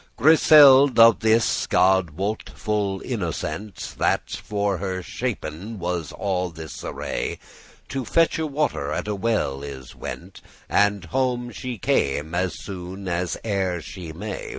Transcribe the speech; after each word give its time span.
Griseld' 0.17 0.97
of 0.97 1.19
this 1.19 1.67
(God 1.67 2.09
wot) 2.09 2.49
full 2.55 3.01
innocent, 3.05 3.93
That 3.99 4.31
for 4.31 4.79
her 4.79 5.03
shapen* 5.03 5.77
was 5.77 6.11
all 6.11 6.49
this 6.49 6.83
array, 6.83 7.37
*prepared 7.37 7.89
To 7.89 8.05
fetche 8.05 8.49
water 8.49 8.91
at 8.93 9.07
a 9.07 9.13
well 9.13 9.61
is 9.61 9.93
went, 9.95 10.41
And 10.67 11.05
home 11.05 11.51
she 11.51 11.77
came 11.77 12.33
as 12.33 12.55
soon 12.59 13.07
as 13.07 13.37
e'er 13.45 13.79
she 13.79 14.11
may. 14.11 14.49